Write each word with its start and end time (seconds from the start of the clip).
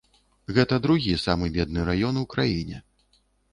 Гэта 0.57 0.79
другі 0.85 1.13
самы 1.25 1.51
бедны 1.59 1.85
раён 1.91 2.19
у 2.25 2.27
краіне. 2.35 2.83